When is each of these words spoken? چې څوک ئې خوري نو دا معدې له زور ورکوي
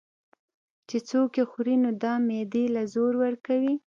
چې 0.89 0.97
څوک 1.09 1.31
ئې 1.37 1.43
خوري 1.51 1.75
نو 1.83 1.91
دا 2.03 2.13
معدې 2.27 2.65
له 2.75 2.81
زور 2.93 3.13
ورکوي 3.23 3.73